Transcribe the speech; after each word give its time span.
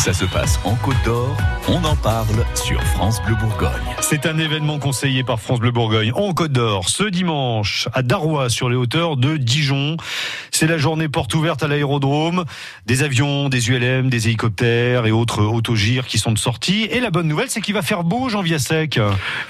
Ça 0.00 0.14
se 0.14 0.24
passe 0.24 0.58
en 0.64 0.76
Côte 0.76 0.96
d'Or, 1.04 1.36
on 1.68 1.84
en 1.84 1.94
parle 1.94 2.46
sur 2.54 2.82
France 2.82 3.20
Bleu 3.26 3.34
Bourgogne. 3.34 3.70
C'est 4.00 4.24
un 4.24 4.38
événement 4.38 4.78
conseillé 4.78 5.22
par 5.24 5.38
France 5.38 5.60
Bleu 5.60 5.72
Bourgogne 5.72 6.10
en 6.14 6.32
Côte 6.32 6.52
d'Or 6.52 6.88
ce 6.88 7.04
dimanche 7.04 7.86
à 7.92 8.00
Darrois 8.00 8.48
sur 8.48 8.70
les 8.70 8.76
hauteurs 8.76 9.18
de 9.18 9.36
Dijon. 9.36 9.98
C'est 10.52 10.66
la 10.66 10.78
journée 10.78 11.10
porte 11.10 11.34
ouverte 11.34 11.62
à 11.62 11.68
l'aérodrome. 11.68 12.46
Des 12.86 13.02
avions, 13.02 13.50
des 13.50 13.68
ULM, 13.68 14.08
des 14.08 14.28
hélicoptères 14.28 15.04
et 15.04 15.10
autres 15.10 15.42
autogires 15.42 16.06
qui 16.06 16.16
sont 16.16 16.32
de 16.32 16.38
sortie. 16.38 16.84
Et 16.90 17.00
la 17.00 17.10
bonne 17.10 17.28
nouvelle, 17.28 17.50
c'est 17.50 17.60
qu'il 17.60 17.74
va 17.74 17.82
faire 17.82 18.02
beau, 18.02 18.30
Jean 18.30 18.40
Viasek. 18.40 18.98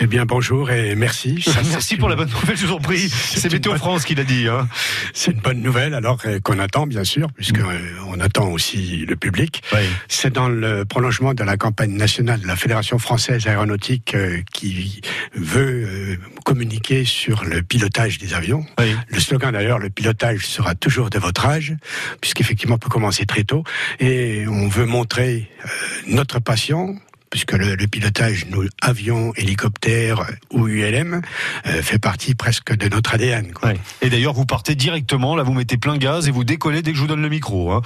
Eh 0.00 0.06
bien, 0.08 0.24
bonjour 0.24 0.72
et 0.72 0.96
merci. 0.96 1.44
merci 1.70 1.96
pour 1.96 2.08
la 2.08 2.16
bonne 2.16 2.28
nouvelle, 2.28 2.56
je 2.56 2.66
vous 2.66 2.74
en 2.74 2.80
prie. 2.80 3.08
C'est 3.08 3.52
Météo 3.52 3.76
France 3.76 4.04
qui 4.04 4.16
l'a 4.16 4.24
dit. 4.24 4.48
Hein. 4.48 4.68
C'est 5.14 5.30
une 5.30 5.40
bonne 5.40 5.62
nouvelle, 5.62 5.94
alors 5.94 6.18
euh, 6.26 6.40
qu'on 6.40 6.58
attend, 6.58 6.88
bien 6.88 7.04
sûr, 7.04 7.28
puisque 7.36 7.60
euh, 7.60 8.00
attend 8.20 8.48
aussi 8.48 9.04
le 9.08 9.16
public. 9.16 9.62
Oui. 9.72 9.80
C'est 10.08 10.38
dans 10.40 10.48
le 10.48 10.86
prolongement 10.86 11.34
de 11.34 11.44
la 11.44 11.58
campagne 11.58 11.92
nationale 11.92 12.40
de 12.40 12.46
la 12.46 12.56
Fédération 12.56 12.98
française 12.98 13.46
aéronautique 13.46 14.14
euh, 14.14 14.38
qui 14.54 15.02
veut 15.34 15.84
euh, 15.86 16.16
communiquer 16.46 17.04
sur 17.04 17.44
le 17.44 17.60
pilotage 17.60 18.16
des 18.16 18.32
avions. 18.32 18.64
Oui. 18.78 18.96
Le 19.08 19.20
slogan 19.20 19.52
d'ailleurs, 19.52 19.78
le 19.78 19.90
pilotage 19.90 20.46
sera 20.46 20.74
toujours 20.74 21.10
de 21.10 21.18
votre 21.18 21.44
âge, 21.44 21.74
puisqu'effectivement 22.22 22.76
on 22.76 22.78
peut 22.78 22.88
commencer 22.88 23.26
très 23.26 23.44
tôt. 23.44 23.64
Et 23.98 24.46
on 24.48 24.68
veut 24.68 24.86
montrer 24.86 25.50
euh, 25.62 25.68
notre 26.06 26.38
passion, 26.38 26.96
puisque 27.28 27.52
le, 27.52 27.74
le, 27.74 27.86
pilotage, 27.86 28.46
nous, 28.48 28.64
avions, 28.80 29.34
hélicoptères 29.36 30.26
ou 30.52 30.68
ULM, 30.68 31.20
euh, 31.66 31.82
fait 31.82 31.98
partie 31.98 32.34
presque 32.34 32.74
de 32.74 32.88
notre 32.88 33.12
ADN. 33.12 33.52
Quoi. 33.52 33.70
Ouais. 33.70 33.76
Et 34.00 34.08
d'ailleurs, 34.08 34.32
vous 34.32 34.46
partez 34.46 34.74
directement, 34.74 35.36
là 35.36 35.42
vous 35.42 35.52
mettez 35.52 35.76
plein 35.76 35.98
gaz 35.98 36.28
et 36.28 36.30
vous 36.30 36.44
décollez 36.44 36.80
dès 36.80 36.92
que 36.92 36.96
je 36.96 37.02
vous 37.02 37.08
donne 37.08 37.22
le 37.22 37.28
micro. 37.28 37.72
Hein. 37.72 37.82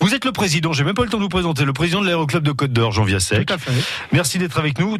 Vous 0.00 0.14
êtes 0.14 0.24
le 0.24 0.32
président, 0.32 0.72
j'ai 0.72 0.84
même 0.84 0.94
pas 0.94 1.04
le 1.04 1.10
temps 1.10 1.18
de 1.18 1.22
vous 1.22 1.28
présenter, 1.28 1.64
le 1.64 1.72
président 1.72 2.00
de 2.00 2.06
l'aéroclub 2.06 2.42
de 2.42 2.52
Côte 2.52 2.72
d'Or, 2.72 2.92
Jean 2.92 3.04
Viasek. 3.04 3.46
Tout 3.46 3.54
à 3.54 3.58
fait. 3.58 3.72
Merci 4.12 4.38
d'être 4.38 4.58
avec 4.58 4.78
nous. 4.78 4.98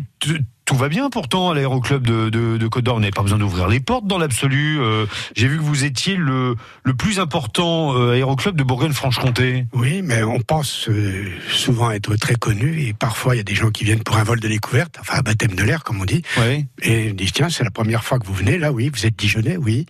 Tout 0.64 0.76
va 0.76 0.88
bien 0.88 1.10
pourtant 1.10 1.50
à 1.50 1.54
l'aéroclub 1.54 2.06
de, 2.06 2.30
de, 2.30 2.56
de 2.56 2.68
Côte 2.68 2.84
d'Or. 2.84 2.94
Vous 2.94 3.00
n'avez 3.02 3.10
pas 3.12 3.20
besoin 3.22 3.38
d'ouvrir 3.38 3.68
les 3.68 3.80
portes 3.80 4.06
dans 4.06 4.16
l'absolu. 4.16 4.80
Euh, 4.80 5.04
j'ai 5.36 5.46
vu 5.46 5.58
que 5.58 5.62
vous 5.62 5.84
étiez 5.84 6.16
le, 6.16 6.56
le 6.84 6.94
plus 6.94 7.20
important 7.20 7.94
euh, 7.98 8.12
aéroclub 8.14 8.56
de 8.56 8.62
Bourgogne-Franche-Comté. 8.62 9.66
Oui, 9.74 10.00
mais 10.02 10.22
on 10.22 10.40
pense 10.40 10.88
euh, 10.88 11.26
souvent 11.50 11.90
être 11.90 12.16
très 12.16 12.36
connu 12.36 12.80
et 12.80 12.94
parfois 12.94 13.34
il 13.34 13.38
y 13.38 13.40
a 13.40 13.44
des 13.44 13.54
gens 13.54 13.70
qui 13.70 13.84
viennent 13.84 14.02
pour 14.02 14.16
un 14.16 14.24
vol 14.24 14.40
de 14.40 14.48
découverte, 14.48 14.96
enfin 15.00 15.18
un 15.18 15.22
baptême 15.22 15.54
de 15.54 15.62
l'air 15.62 15.84
comme 15.84 16.00
on 16.00 16.06
dit, 16.06 16.22
Oui. 16.38 16.64
et 16.80 17.08
ils 17.08 17.14
disent 17.14 17.32
tiens 17.32 17.50
c'est 17.50 17.64
la 17.64 17.70
première 17.70 18.02
fois 18.02 18.18
que 18.18 18.26
vous 18.26 18.32
venez 18.34 18.56
là, 18.56 18.72
oui, 18.72 18.90
vous 18.92 19.04
êtes 19.04 19.16
Dijonais, 19.16 19.58
oui. 19.58 19.84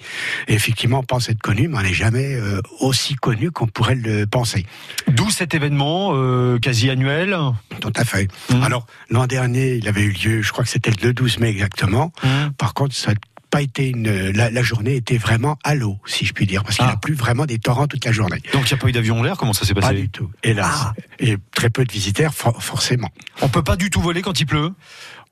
Et 0.49 0.55
effectivement 0.55 0.99
on 0.99 1.05
pense 1.05 1.29
être 1.29 1.41
connu, 1.41 1.69
mais 1.69 1.79
on 1.79 1.83
n'est 1.83 1.95
jamais 1.95 2.35
euh, 2.35 2.61
aussi 2.81 3.15
connu 3.15 3.53
qu'on 3.53 3.69
pourrait 3.69 3.95
le 3.95 4.27
penser. 4.27 4.67
D'où 5.07 5.31
cet 5.31 5.55
événement 5.55 6.15
quasi 6.59 6.91
annuel. 6.91 7.37
Tout 7.81 7.93
à 7.95 8.05
fait. 8.05 8.29
Mhm. 8.51 8.63
Alors 8.65 8.87
l'an 9.09 9.27
dernier 9.29 9.75
il 9.77 9.87
avait 9.87 10.03
eu 10.03 10.11
lieu, 10.11 10.43
je 10.43 10.51
crois 10.53 10.64
que 10.65 10.71
c'était 10.71 10.91
le 11.03 11.13
12 11.15 11.39
mai 11.39 11.49
exactement. 11.51 12.13
Mmh. 12.23 12.51
Par 12.59 12.75
contre 12.75 12.95
ça 12.95 13.13
n'a 13.13 13.17
pas 13.51 13.63
été 13.63 13.89
une 13.91 14.31
la, 14.33 14.51
la 14.51 14.63
journée 14.65 14.97
était 14.97 15.17
vraiment 15.17 15.57
à 15.63 15.77
l'eau 15.77 15.99
si 16.07 16.25
je 16.27 16.33
puis 16.33 16.45
dire 16.45 16.65
parce 16.65 16.75
qu'il 16.77 16.85
Ah. 16.89 16.93
a 16.95 16.97
plu 16.97 17.15
vraiment 17.15 17.47
des 17.47 17.59
torrents 17.61 17.87
toute 17.87 18.05
la 18.05 18.11
journée. 18.11 18.43
Donc 18.53 18.69
il 18.69 18.75
n'y 18.75 18.79
a 18.79 18.83
pas 18.83 18.89
eu 18.89 18.93
d'avion 18.93 19.21
en 19.21 19.23
l'air. 19.23 19.37
Comment 19.37 19.53
ça 19.53 19.65
s'est 19.65 19.75
passé? 19.75 19.87
Pas 19.87 19.95
du 19.95 20.09
tout, 20.09 20.29
hélas. 20.43 20.67
Ah. 20.73 20.93
Et 21.21 21.37
très 21.55 21.71
peu 21.71 21.85
de 21.85 21.93
visiteurs, 21.93 22.35
for- 22.35 22.61
forcément. 22.63 23.11
On 23.43 23.49
peut 23.49 23.63
pas 23.63 23.77
du 23.77 23.91
tout 23.91 24.01
voler 24.01 24.23
quand 24.23 24.41
il 24.41 24.47
pleut? 24.47 24.71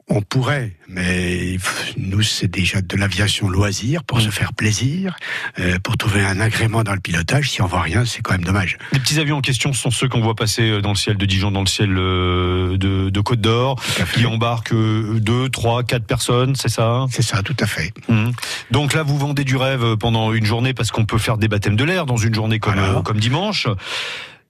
On 0.09 0.21
pourrait, 0.21 0.73
mais 0.89 1.57
nous, 1.97 2.23
c'est 2.23 2.49
déjà 2.49 2.83
de 2.83 2.97
l'aviation 2.97 3.49
loisir 3.49 4.03
pour 4.03 4.21
se 4.21 4.31
faire 4.31 4.53
plaisir, 4.53 5.17
euh, 5.61 5.79
pour 5.79 5.97
trouver 5.97 6.25
un 6.25 6.41
agrément 6.41 6.83
dans 6.83 6.93
le 6.93 7.01
pilotage. 7.01 7.51
Si 7.51 7.63
on 7.63 7.67
voit 7.67 7.83
rien, 7.83 8.05
c'est 8.05 8.21
quand 8.21 8.33
même 8.33 8.45
dommage. 8.45 8.79
Les 8.93 8.99
petits 8.99 9.21
avions 9.21 9.37
en 9.37 9.41
question 9.41 9.73
sont 9.73 9.91
ceux 9.91 10.09
qu'on 10.09 10.21
voit 10.21 10.35
passer 10.35 10.69
euh, 10.69 10.81
dans 10.81 10.91
le 10.91 10.97
ciel 10.97 11.17
de 11.17 11.25
Dijon, 11.25 11.53
dans 11.53 11.61
le 11.61 11.67
ciel 11.67 11.97
euh, 11.97 12.77
de, 12.77 13.11
de 13.11 13.21
Côte 13.21 13.41
d'Or, 13.41 13.81
qui 14.15 14.27
embarquent 14.27 14.75
deux, 14.75 15.49
trois, 15.49 15.85
quatre 15.85 16.05
personnes, 16.05 16.57
c'est 16.57 16.69
ça 16.69 16.89
hein? 16.89 17.07
C'est 17.11 17.23
ça, 17.23 17.43
tout 17.43 17.57
à 17.61 17.67
fait. 17.67 17.93
Mhm. 18.09 18.33
Donc 18.73 18.95
là, 18.95 19.05
vous 19.05 19.17
vendez 19.17 19.45
du 19.45 19.57
rêve 19.57 19.97
pendant 19.97 20.33
une 20.33 20.45
journée 20.45 20.75
parce 20.75 20.91
qu'on 20.91 21.07
peut 21.07 21.19
faire 21.19 21.39
des 21.39 21.49
baptêmes 21.49 21.77
de 21.77 21.85
l'air 21.85 22.07
dans 22.07 22.17
une 22.17 22.35
journée 22.35 22.59
comme, 22.59 23.03
comme 23.05 23.21
dimanche. 23.21 23.69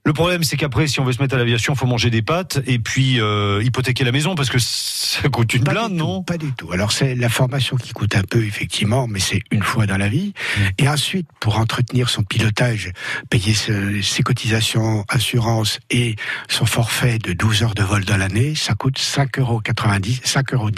Le 0.05 0.11
problème, 0.11 0.43
c'est 0.43 0.57
qu'après, 0.57 0.87
si 0.87 0.99
on 0.99 1.05
veut 1.05 1.13
se 1.13 1.21
mettre 1.21 1.35
à 1.35 1.37
l'aviation, 1.37 1.75
faut 1.75 1.85
manger 1.85 2.09
des 2.09 2.21
pâtes 2.21 2.59
et 2.67 2.77
puis 2.77 3.21
euh, 3.21 3.63
hypothéquer 3.63 4.03
la 4.03 4.11
maison 4.11 4.35
parce 4.35 4.49
que 4.49 4.59
ça 4.59 5.29
coûte 5.29 5.53
une 5.53 5.63
Pas 5.63 5.71
blinde, 5.71 5.91
tout, 5.91 5.95
non? 5.95 6.23
Pas 6.23 6.37
du 6.37 6.51
tout. 6.51 6.73
Alors 6.73 6.91
c'est 6.91 7.15
la 7.15 7.29
formation 7.29 7.77
qui 7.77 7.93
coûte 7.93 8.13
un 8.17 8.23
peu, 8.23 8.43
effectivement, 8.43 9.07
mais 9.07 9.21
c'est 9.21 9.41
une 9.49 9.63
fois 9.63 9.85
dans 9.85 9.95
la 9.95 10.09
vie. 10.09 10.33
Et 10.77 10.89
ensuite, 10.89 11.27
pour 11.39 11.57
entretenir 11.57 12.09
son 12.09 12.23
pilotage, 12.23 12.91
payer 13.29 13.53
ses 13.53 14.23
cotisations, 14.23 15.05
assurance 15.07 15.79
et 15.89 16.17
son 16.49 16.65
forfait 16.65 17.17
de 17.17 17.31
12 17.31 17.63
heures 17.63 17.75
de 17.75 17.83
vol 17.83 18.03
dans 18.03 18.17
l'année, 18.17 18.55
ça 18.55 18.73
coûte 18.73 18.99
5,90 18.99 19.39
euros, 19.39 19.61
5,10 19.61 20.53
euros 20.53 20.69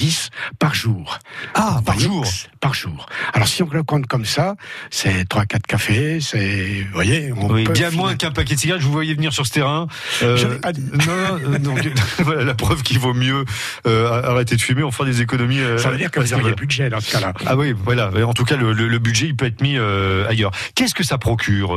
par 0.59 0.75
jour. 0.75 1.19
Ah, 1.55 1.81
par 1.83 1.95
Voyez, 1.95 2.07
jour. 2.07 2.25
Par 2.61 2.75
jour. 2.75 3.07
Alors 3.33 3.47
si 3.47 3.63
on 3.63 3.69
le 3.71 3.81
compte 3.81 4.05
comme 4.05 4.25
ça, 4.25 4.55
c'est 4.91 5.27
3-4 5.27 5.61
cafés, 5.67 6.19
c'est... 6.21 6.83
Vous 6.83 6.93
voyez, 6.93 7.31
on 7.35 7.51
Oui, 7.51 7.63
peut 7.63 7.73
bien 7.73 7.89
moins 7.89 8.15
qu'un 8.15 8.31
paquet 8.31 8.53
de 8.53 8.59
cigarettes. 8.59 8.81
Je 8.81 8.87
vous 8.87 8.93
voyais 8.93 9.14
venir 9.15 9.33
sur 9.33 9.45
ce 9.45 9.51
terrain. 9.51 9.87
Euh, 10.23 10.35
dit. 10.73 10.81
Non, 11.07 11.75
euh, 11.75 11.79
voilà 12.19 12.43
la 12.43 12.53
preuve 12.53 12.83
qu'il 12.83 12.99
vaut 12.99 13.13
mieux 13.13 13.45
euh, 13.87 14.21
arrêter 14.23 14.55
de 14.55 14.61
fumer, 14.61 14.83
on 14.83 14.91
fera 14.91 15.05
des 15.07 15.21
économies. 15.21 15.59
euh, 15.59 15.77
Ça 15.77 15.89
veut 15.89 15.97
dire 15.97 16.11
que 16.11 16.19
vous 16.19 16.33
auriez 16.33 16.53
budget 16.53 16.89
dans 16.89 16.99
ce 16.99 17.11
cas-là. 17.11 17.33
Ah 17.45 17.55
oui, 17.55 17.73
voilà. 17.83 18.11
En 18.25 18.33
tout 18.33 18.45
cas, 18.45 18.55
le, 18.55 18.73
le- 18.73 18.87
le 18.87 18.99
budget, 18.99 19.27
il 19.27 19.35
peut 19.35 19.45
être 19.45 19.61
mis 19.61 19.77
ailleurs. 19.77 20.51
Qu'est-ce 20.75 20.93
que 20.95 21.03
ça 21.03 21.17
procure 21.17 21.75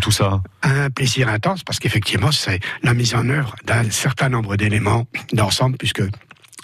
tout 0.00 0.10
ça? 0.12 0.40
Un 0.62 0.90
plaisir 0.90 1.28
intense 1.28 1.62
parce 1.62 1.78
qu'effectivement 1.78 2.32
c'est 2.32 2.60
la 2.82 2.94
mise 2.94 3.14
en 3.14 3.28
œuvre 3.28 3.54
d'un 3.64 3.90
certain 3.90 4.28
nombre 4.28 4.56
d'éléments 4.56 5.06
d'ensemble 5.32 5.76
puisque 5.76 6.02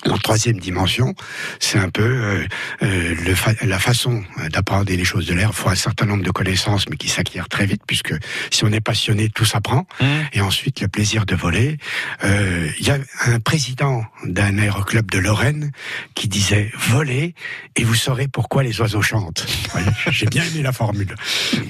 en 0.09 0.17
troisième 0.19 0.59
dimension, 0.59 1.15
c'est 1.59 1.79
un 1.79 1.91
peu 1.91 2.03
euh, 2.03 2.45
euh, 2.83 3.15
le 3.25 3.35
fa- 3.35 3.53
la 3.63 3.79
façon 3.79 4.23
d'apprendre 4.51 4.91
les 4.91 5.05
choses 5.05 5.27
de 5.27 5.35
l'air. 5.35 5.51
Il 5.53 5.57
faut 5.57 5.69
un 5.69 5.75
certain 5.75 6.07
nombre 6.07 6.23
de 6.25 6.31
connaissances, 6.31 6.89
mais 6.89 6.97
qui 6.97 7.09
s'acquièrent 7.09 7.49
très 7.49 7.67
vite, 7.67 7.83
puisque 7.87 8.15
si 8.51 8.65
on 8.65 8.69
est 8.73 8.81
passionné, 8.81 9.29
tout 9.29 9.45
s'apprend. 9.45 9.87
Et 10.33 10.41
ensuite, 10.41 10.81
le 10.81 10.89
plaisir 10.89 11.27
de 11.27 11.35
voler. 11.35 11.77
Euh, 12.25 12.69
Il 12.79 12.87
y 12.87 12.91
a 12.91 12.99
un 13.27 13.41
président 13.41 14.05
d'un 14.25 14.59
aéroclub 14.59 15.11
de 15.11 15.19
Lorraine 15.19 15.71
qui 16.15 16.29
disait 16.29 16.71
«Volez 16.79 17.35
et 17.77 17.85
vous 17.85 17.95
saurez 17.95 18.29
pourquoi 18.29 18.63
les 18.63 18.81
oiseaux 18.81 19.03
chantent». 19.03 19.47
J'ai 20.11 20.27
bien 20.27 20.45
aimé 20.45 20.63
la 20.63 20.73
formule. 20.73 21.15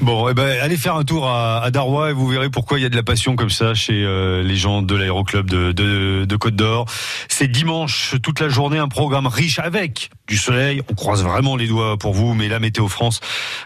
Bon, 0.00 0.28
eh 0.28 0.34
ben, 0.34 0.60
allez 0.60 0.76
faire 0.76 0.94
un 0.96 1.04
tour 1.04 1.26
à, 1.28 1.64
à 1.64 1.68
et 1.70 2.12
vous 2.12 2.28
verrez 2.28 2.50
pourquoi 2.50 2.78
il 2.78 2.82
y 2.82 2.86
a 2.86 2.88
de 2.88 2.96
la 2.96 3.02
passion 3.02 3.34
comme 3.36 3.50
ça 3.50 3.74
chez 3.74 4.04
euh, 4.04 4.42
les 4.42 4.56
gens 4.56 4.82
de 4.82 4.94
l'aéroclub 4.94 5.48
de, 5.48 5.72
de, 5.72 6.24
de 6.26 6.36
Côte 6.36 6.56
d'Or. 6.56 6.86
C'est 7.28 7.48
dimanche 7.48 8.14
toute 8.20 8.40
la 8.40 8.48
journée, 8.48 8.78
un 8.78 8.88
programme 8.88 9.26
riche 9.26 9.58
avec 9.58 10.10
du 10.28 10.36
soleil. 10.36 10.82
On 10.90 10.94
croise 10.94 11.22
vraiment 11.24 11.56
les 11.56 11.66
doigts 11.66 11.96
pour 11.98 12.12
vous, 12.12 12.34
mais 12.34 12.48
la 12.48 12.60
météo 12.60 12.88
France 12.88 13.20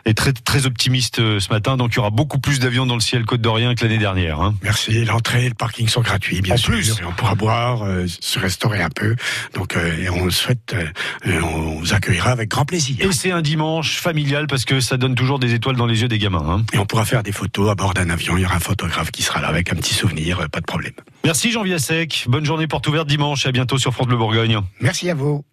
est 0.05 0.15
très 0.15 0.33
très 0.33 0.67
optimiste 0.67 1.19
euh, 1.19 1.41
ce 1.41 1.51
matin, 1.53 1.77
donc 1.77 1.93
il 1.93 1.97
y 1.97 1.99
aura 1.99 2.11
beaucoup 2.11 2.39
plus 2.39 2.59
d'avions 2.59 2.87
dans 2.87 2.95
le 2.95 3.01
ciel 3.01 3.25
côte 3.25 3.41
d'Orient 3.41 3.75
que 3.75 3.85
l'année 3.85 3.99
dernière. 3.99 4.41
Hein. 4.41 4.55
Merci. 4.63 5.05
L'entrée 5.05 5.47
et 5.47 5.49
le 5.49 5.55
parking 5.55 5.89
sont 5.89 6.01
gratuits, 6.01 6.41
bien 6.41 6.55
En 6.55 6.57
sûr. 6.57 6.73
plus. 6.73 6.91
Et 7.01 7.05
on 7.05 7.13
pourra 7.13 7.35
boire, 7.35 7.83
euh, 7.85 8.07
se 8.21 8.39
restaurer 8.39 8.83
un 8.83 8.91
peu. 8.91 9.17
Donc, 9.55 9.77
euh, 9.77 9.97
et 10.03 10.09
on 10.09 10.31
souhaite, 10.31 10.75
euh, 10.75 11.41
on 11.43 11.79
vous 11.81 11.95
accueillera 11.95 12.31
avec 12.31 12.51
grand 12.51 12.65
plaisir. 12.65 12.97
Et 13.01 13.13
c'est 13.13 13.31
un 13.31 13.43
dimanche 13.43 13.99
familial 13.99 14.47
parce 14.47 14.65
que 14.65 14.81
ça 14.81 14.97
donne 14.97 15.15
toujours 15.15 15.39
des 15.39 15.55
étoiles 15.55 15.77
dans 15.77 15.87
les 15.87 16.03
yeux 16.03 16.09
des 16.09 16.19
gamins. 16.19 16.45
Hein. 16.49 16.65
Et 16.73 16.79
on 16.79 16.87
pourra 16.87 17.05
faire 17.05 17.23
des 17.23 17.33
photos 17.33 17.71
à 17.71 17.75
bord 17.75 17.95
d'un 17.95 18.11
avion. 18.11 18.37
Il 18.37 18.43
y 18.43 18.47
aura 18.47 18.57
un 18.57 18.61
photographe 18.61 19.11
qui 19.11 19.23
sera 19.23 19.41
là 19.41 19.49
avec 19.49 19.73
un 19.73 19.77
petit 19.77 19.95
souvenir, 19.95 20.49
pas 20.51 20.61
de 20.61 20.67
problème. 20.67 20.93
Merci 21.25 21.51
Jean 21.51 21.63
Viasec. 21.63 22.27
Bonne 22.29 22.45
journée 22.45 22.67
porte 22.67 22.87
ouverte 22.87 23.09
dimanche 23.09 23.47
et 23.47 23.49
à 23.49 23.53
bientôt 23.53 23.79
sur 23.79 23.93
France 23.93 24.07
Bleu 24.07 24.17
Bourgogne. 24.17 24.61
Merci 24.81 25.09
à 25.09 25.15
vous. 25.15 25.45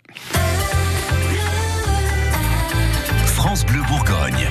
France 3.26 3.66
Bleu 3.66 3.82
Bourgogne. 3.88 4.50